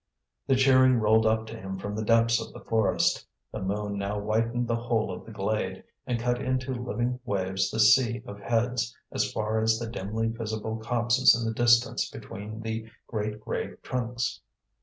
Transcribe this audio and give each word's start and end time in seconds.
The 0.47 0.55
cheering 0.55 0.95
rolled 0.99 1.27
up 1.27 1.45
to 1.45 1.55
him 1.55 1.77
from 1.77 1.95
the 1.95 2.03
depths 2.03 2.41
of 2.41 2.51
the 2.53 2.59
forest. 2.61 3.27
The 3.51 3.61
moon 3.61 3.99
now 3.99 4.19
whitened 4.19 4.67
the 4.67 4.75
whole 4.75 5.11
of 5.11 5.25
the 5.25 5.31
glade, 5.31 5.83
and 6.07 6.19
cut 6.19 6.41
into 6.41 6.73
living 6.73 7.19
waves 7.23 7.69
the 7.69 7.79
sea 7.79 8.23
of 8.25 8.39
heads, 8.39 8.97
as 9.11 9.31
far 9.31 9.61
as 9.61 9.77
the 9.77 9.85
dimly 9.85 10.29
visible 10.29 10.77
copses 10.77 11.39
in 11.39 11.45
the 11.47 11.53
distance 11.53 12.09
between 12.09 12.61
the 12.61 12.89
great 13.05 13.41
grey 13.41 13.75
trunks. 13.83 14.41